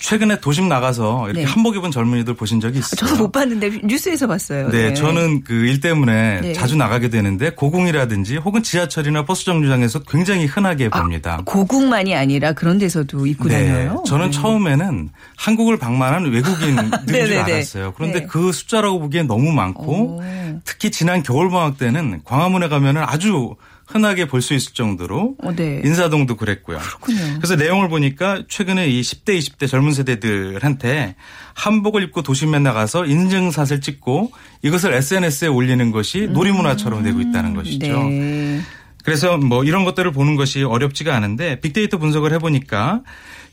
[0.04, 1.46] 최근에 도심 나가서 이렇게 네.
[1.46, 2.98] 한복 입은 젊은이들 보신 적이 있어요?
[2.98, 4.70] 저도 못 봤는데 뉴스에서 봤어요.
[4.70, 6.54] 네, 저는 그 일 때문에 네.
[6.54, 11.42] 자주 나가게 되는데 고궁이라든지 혹은 지하철이나 버스 정류장에서 굉장히 흔하게 봅니다.
[11.46, 14.04] 고국만이 아니라 그런 데서도 입고 네, 다녀요.
[14.06, 14.32] 저는 네.
[14.32, 17.40] 처음에는 한국을 방문한 외국인들인 줄 네네네.
[17.54, 17.94] 알았어요.
[17.96, 18.26] 그런데 네.
[18.28, 20.24] 그 숫자라고 보기엔 너무 많고 오.
[20.66, 25.82] 특히 지난 겨울 방학 때는 광화문에 가면은 아주 흔하게 볼 수 있을 정도로 어, 네.
[25.84, 26.78] 인사동도 그랬고요.
[26.80, 27.20] 그렇군요.
[27.38, 31.16] 그래서 내용을 보니까 최근에 이 10대, 20대 젊은 세대들한테
[31.54, 34.32] 한복을 입고 도심에 나가서 인증샷을 찍고
[34.64, 38.04] 이것을 SNS에 올리는 것이 놀이문화처럼 되고 있다는 것이죠.
[38.10, 38.62] 네.
[39.04, 43.02] 그래서 뭐 이런 것들을 보는 것이 어렵지가 않은데 빅데이터 분석을 해보니까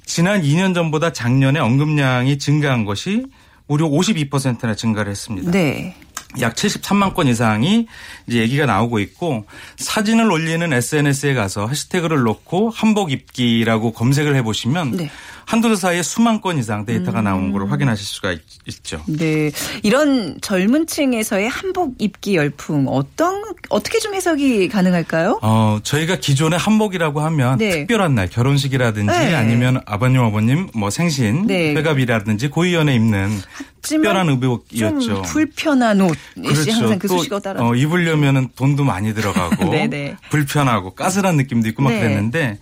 [0.05, 3.27] 지난 2년 전보다 작년에 언급량이 증가한 것이
[3.66, 5.51] 무려 52%나 증가를 했습니다.
[5.51, 5.95] 네.
[6.40, 7.87] 약 73만 건 이상이
[8.27, 9.45] 이제 얘기가 나오고 있고
[9.77, 15.11] 사진을 올리는 SNS에 가서 해시태그를 놓고 한복 입기라고 검색을 해보시면 네.
[15.51, 19.03] 한두 달 사이에 수만 건 이상 데이터가 나온 걸 확인하실 수가 있, 있죠.
[19.09, 19.51] 네.
[19.83, 25.40] 이런 젊은 층에서의 한복 입기 열풍 어떤 어떻게 좀 해석이 가능할까요?
[25.43, 27.71] 어, 저희가 기존에 한복이라고 하면 네.
[27.71, 29.35] 특별한 날 결혼식이라든지 네.
[29.35, 31.75] 아니면 아버님 아버님 뭐 생신 네.
[31.75, 33.40] 회갑이라든지 고위원에 입는
[33.83, 35.23] 특별한 좀 의복이었죠.
[35.23, 36.16] 불편한 옷.
[36.37, 37.62] 항상 그 또, 수식어 따라.
[37.62, 40.16] 어, 입으려면은 돈도 많이 들어가고 네네.
[40.31, 42.01] 불편하고 까슬한 느낌도 있고 막 네.
[42.01, 42.59] 그랬는데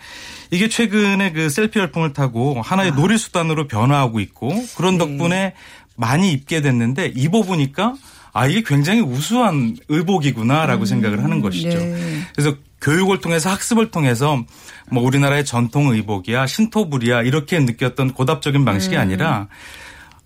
[0.51, 4.99] 이게 최근에 그 셀피 열풍을 타고 하나의 놀이 수단으로 변화하고 있고 그런 네.
[4.99, 5.55] 덕분에
[5.97, 7.95] 많이 입게 됐는데 입어보니까
[8.33, 11.79] 아 이게 굉장히 우수한 의복이구나라고 생각을 하는 것이죠.
[11.79, 12.21] 네.
[12.35, 14.45] 그래서 교육을 통해서 학습을 통해서
[14.91, 19.01] 뭐 우리나라의 전통 의복이야 신토불이야 이렇게 느꼈던 고답적인 방식이 음.
[19.01, 19.49] 아니라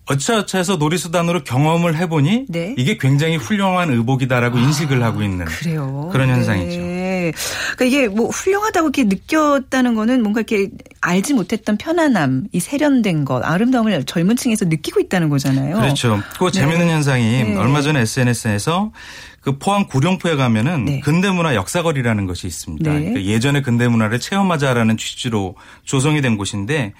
[0.05, 2.75] 어차어차해서 놀이수단으로 경험을 해보니 네.
[2.77, 6.09] 이게 굉장히 훌륭한 의복이다라고 인식을 하고 있는 그래요.
[6.11, 6.77] 그런 현상이죠.
[6.77, 7.31] 네.
[7.75, 13.43] 그러니까 이게 뭐 훌륭하다고 이렇게 느꼈다는 거는 뭔가 이렇게 알지 못했던 편안함, 이 세련된 것,
[13.45, 15.77] 아름다움을 젊은 층에서 느끼고 있다는 거잖아요.
[15.77, 16.21] 그렇죠.
[16.37, 17.55] 그 재미있는 현상이 네.
[17.55, 18.91] 얼마 전에 SNS에서
[19.39, 20.99] 그 포항 구룡포에 가면은 네.
[21.01, 22.91] 근대문화 역사거리라는 것이 있습니다.
[22.91, 22.99] 네.
[22.99, 26.93] 그러니까 예전의 근대문화를 체험하자라는 취지로 조성이 된 곳인데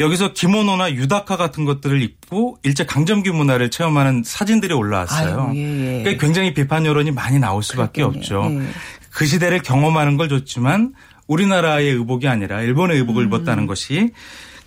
[0.00, 5.48] 여기서 기모노나 유다카 같은 것들을 입고 일제 강점기 문화를 체험하는 사진들이 올라왔어요.
[5.50, 6.02] 아유, 예, 예.
[6.02, 8.38] 그러니까 굉장히 비판 여론이 많이 나올 수밖에 그렇겠네요.
[8.40, 8.62] 없죠.
[8.62, 8.68] 예.
[9.10, 10.94] 그 시대를 경험하는 걸 좋지만
[11.26, 13.28] 우리나라의 의복이 아니라 일본의 의복을 음.
[13.28, 14.10] 입었다는 것이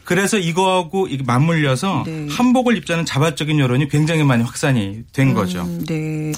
[0.03, 2.27] 그래서 이거하고 맞물려서 네.
[2.29, 5.61] 한복을 입자는 자발적인 여론이 굉장히 많이 확산이 된 거죠.
[5.61, 6.31] 음, 네.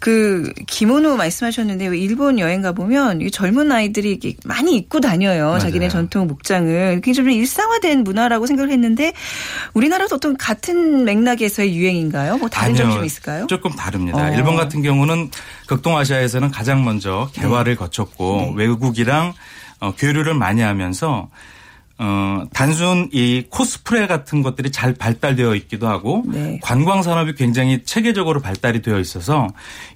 [0.00, 5.46] 그 기모노 말씀하셨는데 일본 여행 가 보면 이 젊은 아이들이 많이 입고 다녀요.
[5.46, 5.58] 맞아요.
[5.58, 9.12] 자기네 전통 목장을 굉장히 좀 일상화된 문화라고 생각을 했는데
[9.74, 12.38] 우리나라도 어떤 같은 맥락에서의 유행인가요?
[12.38, 12.94] 뭐 다른 점이.
[12.94, 13.46] 좀 있을까요?
[13.46, 14.26] 조금 다릅니다.
[14.26, 14.34] 어.
[14.34, 15.30] 일본 같은 경우는
[15.66, 17.76] 극동아시아에서는 가장 먼저 개화를 네.
[17.76, 19.34] 거쳤고 외국이랑
[19.80, 21.28] 어, 교류를 많이 하면서
[21.98, 26.60] 어, 단순 이 코스프레 같은 것들이 잘 발달되어 있기도 하고 네.
[26.62, 29.48] 관광 산업이 굉장히 체계적으로 발달이 되어 있어서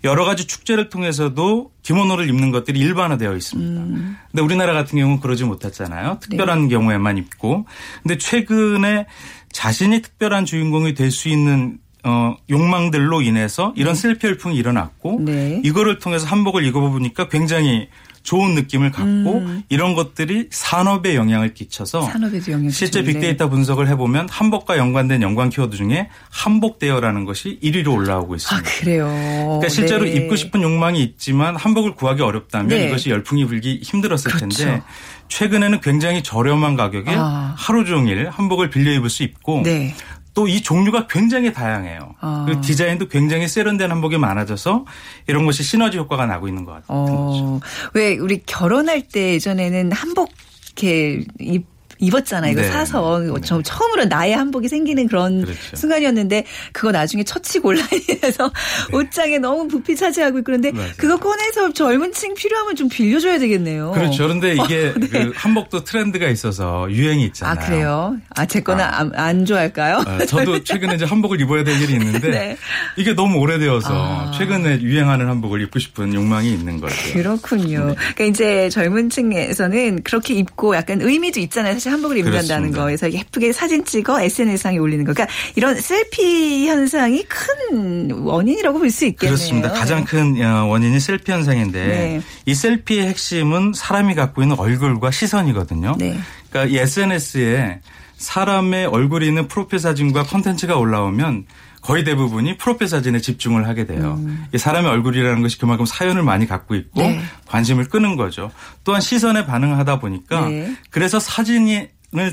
[0.03, 3.81] 여러 가지 축제를 통해서도 기모노를 입는 것들이 일반화되어 있습니다.
[3.83, 4.17] 음.
[4.31, 6.19] 근데 우리나라 같은 경우는 그러지 못했잖아요.
[6.21, 6.69] 특별한 네.
[6.69, 7.67] 경우에만 입고.
[8.03, 9.07] 근데 최근에
[9.53, 15.61] 자신이 특별한 주인공이 될 수 있는 어, 욕망들로 인해서 이런 셀피 열풍이 일어났고 네.
[15.63, 17.89] 이거를 통해서 한복을 입어보니까 굉장히
[18.22, 22.12] 좋은 느낌을 갖고 이런 것들이 산업에 영향을 끼쳐서 음.
[22.12, 23.12] 산업에도 영향 실제 끼치는데.
[23.12, 28.70] 빅데이터 분석을 해보면 한복과 연관된 연관 키워드 중에 한복 대여라는 것이 1위로 올라오고 아 있습니다.
[28.78, 29.06] 그래요.
[29.06, 30.12] 그러니까 실제로 네.
[30.12, 32.87] 입고 싶은 욕망이 있지만 한복을 구하기 어렵다면 네.
[32.87, 34.48] 이것이 열풍이 불기 힘들었을 그렇죠.
[34.48, 34.83] 텐데
[35.28, 37.54] 최근에는 굉장히 저렴한 가격에 아.
[37.56, 39.94] 하루 종일 한복을 빌려 입을 수 있고 네.
[40.35, 42.14] 또 이 종류가 굉장히 다양해요.
[42.21, 42.45] 아.
[42.47, 44.85] 그리고 디자인도 굉장히 세련된 한복이 많아져서
[45.27, 47.45] 이런 것이 시너지 효과가 나고 있는 것 같은 거죠.
[47.45, 47.61] 어,
[47.95, 50.31] 왜 우리 결혼할 때 예전에는 한복
[50.66, 51.66] 이렇게 입
[52.01, 52.53] 입었잖아요.
[52.53, 52.69] 이거 네.
[52.69, 53.33] 사서 네.
[53.45, 55.77] 저 처음으로 나의 한복이 생기는 그런 그렇죠.
[55.77, 58.53] 순간이었는데 그거 나중에 처치곤란해서
[58.93, 60.79] 옷장에 너무 부피 차지하고 그런데 네.
[60.79, 60.93] 맞아요.
[60.97, 63.93] 그거 꺼내서 젊은 층 필요하면 좀 빌려줘야 되겠네요.
[63.93, 64.25] 그렇죠.
[64.25, 67.67] 그런데 이게 그 한복도 트렌드가 있어서 유행이 아 있잖아요.
[67.67, 68.17] 그래요?
[68.31, 70.05] 아제 거는 안, 안 좋아할까요?
[70.07, 72.57] 어, 저도 최근에 이제 한복을 입어야 될 일이 있는데 네.
[72.97, 74.31] 이게 너무 오래되어서 아.
[74.37, 76.95] 최근에 유행하는 한복을 입고 싶은 욕망이 있는 거죠.
[77.13, 77.87] 그렇군요.
[77.89, 77.95] 네.
[77.95, 81.75] 그러니까 이제 젊은 층에서는 그렇게 입고 약간 의미도 있잖아요.
[81.75, 82.81] 사실 한복을 입는다는 그렇습니다.
[82.83, 85.12] 거에서 예쁘게 사진 찍어 SNS상에 올리는 거.
[85.12, 89.37] 그러니까 이런 셀피 현상이 큰 원인이라고 볼 수 있겠네요.
[89.37, 89.72] 그렇습니다.
[89.72, 92.20] 가장 큰 어, 원인이 셀피 현상인데 네.
[92.46, 95.94] 이 셀피의 핵심은 사람이 갖고 있는 얼굴과 시선이거든요.
[95.98, 96.18] 네.
[96.51, 97.81] 그러니까 이 SNS에
[98.17, 101.47] 사람의 얼굴이 있는 프로필 사진과 컨텐츠가 올라오면
[101.81, 104.21] 거의 대부분이 프로필 사진에 집중을 하게 돼요.
[104.53, 107.13] 이 사람의 얼굴이라는 것이 그만큼 사연을 많이 갖고 있고 음.
[107.13, 107.23] 네.
[107.47, 108.51] 관심을 끄는 거죠.
[108.85, 110.77] 또한 시선에 반응하다 보니까 네.
[110.91, 111.89] 그래서 사진을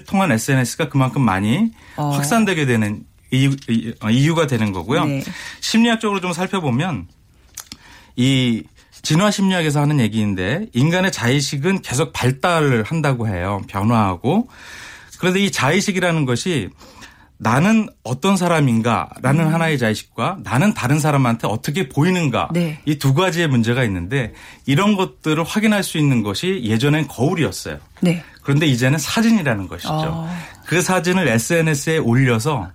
[0.05, 2.09] 통한 SNS가 그만큼 많이 어.
[2.09, 5.05] 확산되게 되는 이유, 이- 어, 이유가 되는 거고요.
[5.05, 5.23] 네.
[5.61, 7.07] 심리학적으로 좀 살펴보면
[8.17, 8.63] 이
[9.07, 13.61] 진화 심리학에서 하는 얘기인데 인간의 자의식은 계속 발달을 한다고 해요.
[13.69, 14.49] 변화하고.
[15.17, 16.67] 그런데 이 자의식이라는 것이
[17.37, 22.53] 나는 어떤 사람인가라는 하나의 자의식과 나는 다른 사람한테 어떻게 보이는가 음.
[22.53, 22.81] 네.
[22.83, 24.33] 이두 가지의 문제가 있는데
[24.65, 27.77] 이런 것들을 확인할 수 있는 것이 예전엔 거울이었어요.
[28.01, 28.21] 네.
[28.41, 29.89] 그런데 이제는 사진이라는 것이죠.
[29.93, 30.29] 어.
[30.65, 32.71] 그 사진을 SNS에 올려서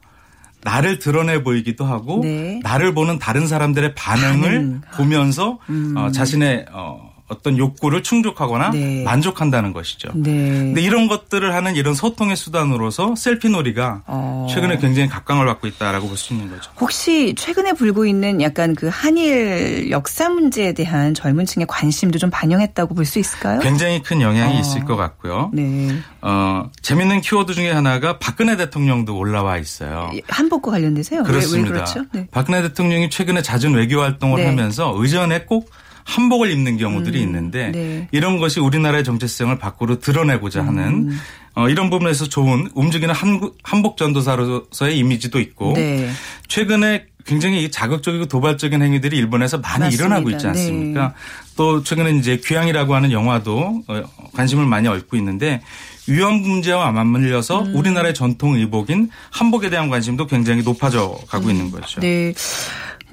[0.64, 2.61] 나를 드러내 보이기도 하고 네.
[2.62, 4.61] 나를 보는 다른 사람들의 반응을 반응.
[4.61, 4.81] 음.
[4.94, 5.59] 보면서
[5.96, 9.03] 어, 자신의 어, 어떤 욕구를 충족하거나 네.
[9.05, 10.11] 만족한다는 것이죠.
[10.14, 10.31] 네.
[10.31, 14.47] 근데 이런 것들을 하는 이런 소통의 수단으로서 셀피놀이가 어.
[14.51, 16.71] 최근에 굉장히 각광을 받고 있다라고 볼 수 있는 거죠.
[16.79, 22.95] 혹시 최근에 불고 있는 약간 그 한일 역사 문제에 대한 젊은 층의 관심도 좀 반영했다고
[22.95, 23.59] 볼 수 있을까요?
[23.61, 24.61] 굉장히 큰 영향이 어.
[24.61, 25.51] 있을 것 같고요.
[25.53, 25.88] 네.
[26.21, 30.11] 어, 재밌는 키워드 중에 하나가 박근혜 대통령도 올라와 있어요.
[30.29, 31.21] 한복과 관련돼서요?
[31.21, 31.71] 왜- 그렇습니다.
[31.71, 32.05] 왜, 그렇죠?
[32.12, 32.29] 네.
[32.31, 34.47] 박근혜 대통령이 최근에 잦은 외교 활동을 네.
[34.47, 35.71] 하면서 의전에 꼭
[36.05, 38.09] 한복을 입는 경우들이 음, 있는데 네.
[38.12, 41.19] 이런 것이 우리나라의 정체성을 밖으로 드러내고자 하는 음.
[41.55, 46.11] 어, 이런 부분에서 좋은 움직이는 한국, 한복 전도사로서의 이미지도 있고 네.
[46.49, 50.05] 최근에 굉장히 자극적이고 도발적인 행위들이 일본에서 많이 맞습니다.
[50.05, 51.15] 일어나고 있지 않습니까?
[51.57, 54.03] 또 최근에 이제 귀향이라고 하는 영화도 어,
[54.35, 55.61] 관심을 많이 얻고 있는데
[56.09, 57.77] 위험 문제와 맞물려서 음.
[57.77, 62.01] 우리나라의 전통 의복인 한복에 대한 관심도 굉장히 높아져 가고 있는 거죠.
[62.01, 62.35] 네.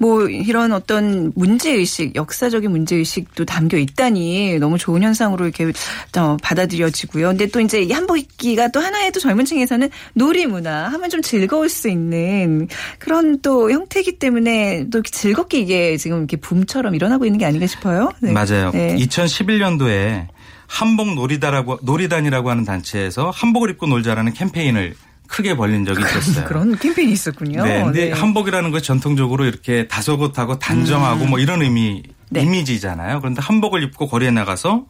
[0.00, 5.70] 뭐 이런 어떤 문제의식, 역사적인 문제의식도 담겨 있다니 너무 좋은 현상으로 이렇게
[6.16, 7.28] 어, 받아들여지고요.
[7.28, 11.68] 근데 또 이제 이 한복 입기가 또 하나의 또 젊은 층에서는 놀이문화 하면 좀 즐거울
[11.68, 12.66] 수 있는
[12.98, 18.10] 그런 또 형태이기 때문에 또 즐겁게 이게 지금 이렇게 붐처럼 일어나고 있는 게 아닌가 싶어요.
[18.20, 18.32] 네.
[18.32, 18.70] 맞아요.
[18.72, 18.96] 네.
[18.96, 20.28] 2011년도에
[20.66, 24.94] 한복 놀이다라고 놀이단이라고 하는 단체에서 한복을 입고 놀자라는 캠페인을
[25.30, 26.44] 크게 벌린 적이 있었어요.
[26.44, 27.64] 그런 캠페인이 있었군요.
[27.64, 28.12] 네, 근데 네.
[28.12, 32.12] 한복이라는 것이 전통적으로 이렇게 다소곳하고 단정하고 뭐 이런 의미 음.
[32.30, 32.42] 네.
[32.42, 33.20] 이미지잖아요.
[33.20, 34.86] 그런데 한복을 입고 거리에 나가서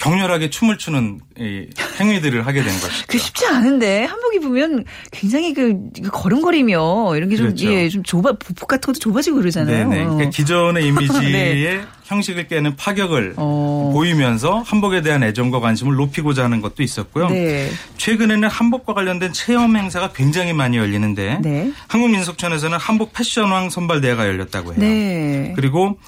[0.00, 1.66] 격렬하게 춤을 추는 이
[2.00, 3.04] 행위들을 하게 된 것이죠.
[3.06, 5.78] 그 쉽지 않은데 한복 입으면 굉장히 그
[6.10, 7.70] 걸음걸이며 이런 게좀 그렇죠.
[7.70, 9.88] 예, 좀 좁아 보폭 같은 것도 좁아지고 그러잖아요.
[9.88, 10.04] 네네.
[10.04, 11.80] 그러니까 기존의 이미지의 네.
[12.04, 13.90] 형식을 깨는 파격을 어.
[13.92, 17.28] 보이면서 한복에 대한 애정과 관심을 높이고자 하는 것도 있었고요.
[17.28, 17.70] 네.
[17.98, 21.72] 최근에는 한복과 관련된 체험 행사가 굉장히 많이 열리는데 네.
[21.88, 24.80] 한국민속촌에서는 한복 패션왕 선발대회가 열렸다고 해요.
[24.80, 25.52] 네.
[25.54, 25.98] 그리고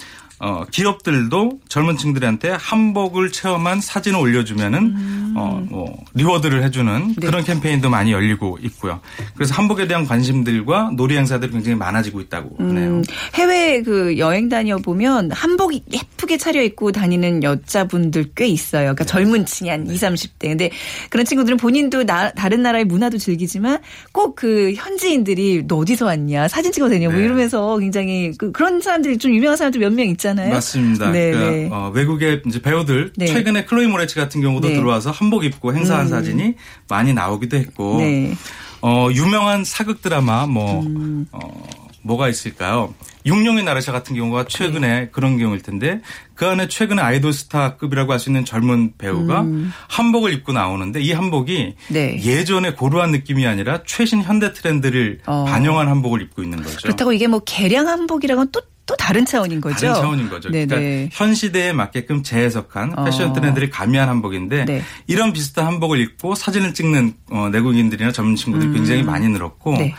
[0.45, 7.15] 어, 기업들도 젊은 층들한테 한복을 체험한 사진을 올려주면은 어, 뭐 리워드를 해주는 음.
[7.17, 7.27] 네.
[7.29, 9.01] 그런 캠페인도 많이 열리고 있고요.
[9.37, 12.91] 그래서 한복에 대한 관심들과 놀이 행사들이 굉장히 많아지고 있다고 하네요.
[12.91, 18.81] 음, 해외 그 여행 다녀 보면 한복 예쁘게 차려 입고 다니는 여자분들 꽤 있어요.
[18.91, 18.95] 네.
[18.95, 20.49] 그러니까 젊은 층이 한 20, 30대.
[20.49, 20.71] 근데
[21.09, 23.79] 그런 친구들은 본인도 나- 다른 나라의 문화도 즐기지만
[24.13, 27.25] 꼭 그 현지인들이 너 어디서 왔냐 사진 찍어도 되냐 뭐 네.
[27.27, 30.32] 이러면서 굉장히 그, 런 사람들이 좀 유명한 사람들 몇 명 있잖아요.
[30.35, 31.11] 맞습니다.
[31.11, 31.69] 네, 그러니까 네.
[31.71, 33.27] 어, 외국의 이제 배우들 네.
[33.27, 34.75] 최근에 클로이 모레치 같은 경우도 네.
[34.75, 36.11] 들어와서 한복 입고 행사한 음.
[36.11, 36.55] 사진이
[36.89, 38.35] 많이 나오기도 했고 네.
[38.81, 41.27] 어, 유명한 사극 드라마 뭐 음.
[41.33, 41.39] 어,
[42.05, 42.93] 뭐가 있을까요?
[43.25, 45.09] 육룡의 나라샤 같은 경우가 최근에 네.
[45.13, 46.01] 그런 경우일 텐데
[46.35, 49.47] 그 안에 최근에 아이돌 스타급이라고 할 수 있는 젊은 배우가
[49.87, 51.95] 한복을 입고 나오는데 이 한복이 음.
[51.95, 52.21] 네.
[52.21, 55.45] 예전의 고루한 느낌이 아니라 최신 현대 트렌드를 어.
[55.45, 56.79] 반영한 한복을 입고 있는 거죠.
[56.83, 59.87] 그렇다고 이게 뭐 개량 한복이랑은 또, 또 다른 차원인 거죠.
[59.87, 60.51] 다른 차원인 거죠.
[60.51, 60.67] 네네.
[60.67, 63.05] 그러니까 현 시대에 맞게끔 재해석한 어.
[63.05, 64.83] 패션 트렌드를 가미한 한복인데 네.
[65.07, 69.79] 이런 비슷한 한복을 입고 사진을 찍는 어, 내국인들이나 젊은 친구들이 굉장히 많이 늘었고 음.
[69.79, 69.95] 네.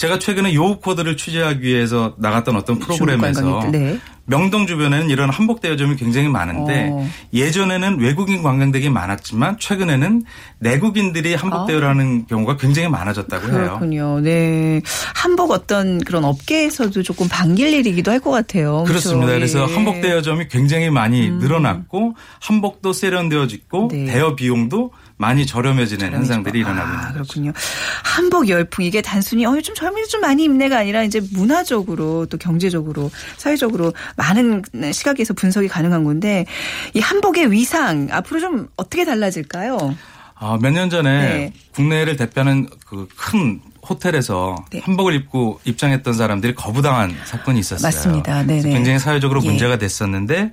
[0.00, 3.98] 제가 최근에 요우 코드를 취재하기 위해서 나갔던 어떤 프로그램에서 네.
[4.24, 7.06] 명동 주변에는 이런 한복 대여점이 굉장히 많은데 어.
[7.34, 10.22] 예전에는 외국인 관광객이 많았지만 최근에는
[10.60, 11.66] 내국인들이 한복 아.
[11.66, 13.52] 대여를 하는 경우가 굉장히 많아졌다고 해요.
[13.52, 14.20] 그렇군요.
[14.20, 14.80] 네.
[15.14, 18.84] 한복 어떤 그런 업계에서도 조금 반길 일이기도 할 것 같아요.
[18.86, 19.26] 그렇습니다.
[19.26, 19.38] 그렇죠?
[19.38, 19.74] 그래서 예.
[19.74, 24.04] 한복 대여점이 굉장히 많이 늘어났고 한복도 세련되어지고 네.
[24.06, 27.12] 대여 비용도 많이 저렴해지는 현상들이 일어나고 아, 있는 거죠.
[27.12, 27.52] 그렇군요.
[28.02, 33.10] 한복 열풍 이게 단순히 어, 좀 젊은이 좀 많이 입네가 아니라 이제 문화적으로 또 경제적으로
[33.36, 36.46] 사회적으로 많은 시각에서 분석이 가능한 건데
[36.94, 39.94] 이 한복의 위상 앞으로 좀 어떻게 달라질까요?
[40.36, 41.52] 아, 몇 년 전에 네.
[41.74, 44.80] 국내를 대표하는 그 큰 호텔에서 네.
[44.84, 47.86] 한복을 입고 입장했던 사람들이 거부당한 사건이 있었어요.
[47.86, 48.42] 맞습니다.
[48.44, 48.70] 네네.
[48.70, 49.48] 굉장히 사회적으로 예.
[49.48, 50.52] 문제가 됐었는데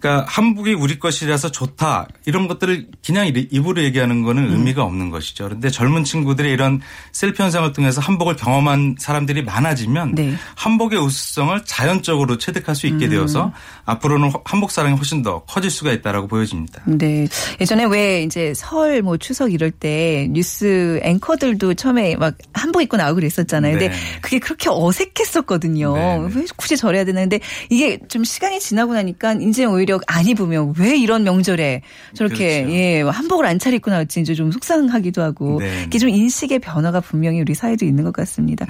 [0.00, 5.44] 그러니까 한복이 우리 것이라서 좋다 이런 것들을 그냥 이- 입으로 얘기하는 거는 의미가 없는 것이죠.
[5.44, 6.80] 그런데 젊은 친구들이 이런
[7.12, 10.34] 셀피 현상을 통해서 한복을 경험한 사람들이 많아지면 네.
[10.56, 13.52] 한복의 우수성을 자연적으로 체득할 수 있게 되어서
[13.84, 16.82] 앞으로는 한복 사랑이 훨씬 더 커질 수가 있다라고 보여집니다.
[16.86, 17.28] 네.
[17.60, 23.16] 예전에 왜 이제 설 뭐 추석 이럴 때 뉴스 앵커들도 처음에 막 한복 입고 나오고
[23.16, 23.72] 그랬었잖아요.
[23.72, 23.94] 근데 네.
[24.20, 25.94] 그게 그렇게 어색했었거든요.
[25.94, 26.28] 네, 네.
[26.34, 27.38] 왜 굳이 저래야 되는데
[27.70, 31.82] 이게 좀 시간이 지나고 나니까 이제 오히려 안 입으면 왜 이런 명절에
[32.14, 32.76] 저렇게 그렇죠.
[32.76, 35.84] 예, 한복을 안 차려입고 나올지 이제 좀 속상하기도 하고 네.
[35.86, 38.66] 이게 좀 인식의 변화가 분명히 우리 사회도 있는 것 같습니다.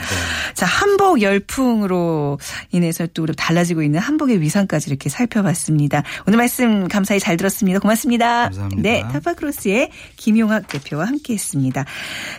[0.54, 2.38] 자, 한복 열풍으로
[2.72, 6.02] 인해서 또 달라지고 있는 한복의 위상까지 이렇게 살펴봤습니다.
[6.26, 7.78] 오늘 말씀 감사히 잘 들었습니다.
[7.78, 8.44] 고맙습니다.
[8.44, 8.82] 감사합니다.
[8.82, 11.84] 네, 타파크로스의 김용학 대표와 함께했습니다.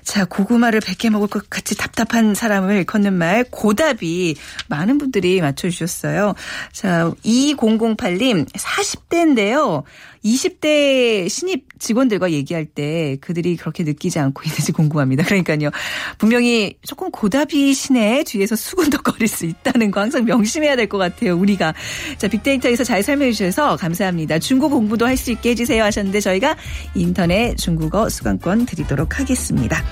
[0.03, 4.35] 자, 고구마를 100개 먹을 것 같이 답답한 사람을 걷는 말 고답이
[4.67, 6.33] 많은 분들이 맞춰주셨어요.
[6.71, 9.84] 자, 2008님 40대인데요.
[10.25, 15.23] 20대 신입 직원들과 얘기할 때 그들이 그렇게 느끼지 않고 있는지 궁금합니다.
[15.23, 15.69] 그러니까요.
[16.17, 21.38] 분명히 조금 고답이시네 뒤에서 수군덕거릴 수 있다는 거 항상 명심해야 될 것 같아요.
[21.38, 21.73] 우리가.
[22.17, 24.39] 자, 빅데이터에서 잘 설명해 주셔서 감사합니다.
[24.39, 26.56] 중국 공부도 할 수 있게 해주세요 하셨는데 저희가
[26.93, 29.84] 인터넷 중국어 수강권 드리도록 하겠습니다.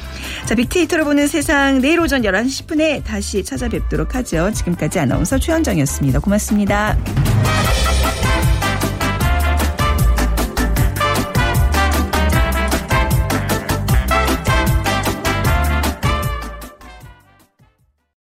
[0.46, 4.52] 자, 빅데이터로 보는 세상 내일 오전 11시 10분에 다시 찾아뵙도록 하죠.
[4.54, 6.20] 지금까지 아나운서 최현정이었습니다.
[6.20, 6.96] 고맙습니다.